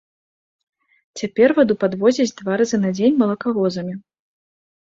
Цяпер 1.21 1.49
ваду 1.59 1.73
падвозяць 1.85 2.27
два 2.41 2.53
разы 2.63 2.77
на 2.85 2.89
дзень 2.99 3.21
малакавозамі. 3.23 3.93